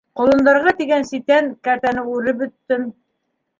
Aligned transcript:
—Ҡолондарға 0.19 0.73
тигән 0.79 1.05
ситән 1.09 1.51
кәртәне 1.69 2.07
үреп 2.17 2.43
бөттөм. 2.43 2.91